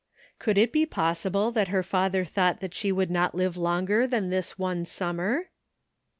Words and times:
Could 0.39 0.57
it 0.57 0.71
be 0.71 0.87
possible 0.87 1.51
that 1.51 1.67
her 1.67 1.83
father 1.83 2.25
thought 2.25 2.59
that 2.59 2.73
she 2.73 2.91
would 2.91 3.11
not 3.11 3.35
live 3.35 3.55
longer 3.55 4.07
than 4.07 4.31
this 4.31 4.57
one 4.57 4.83
summer? 4.83 5.51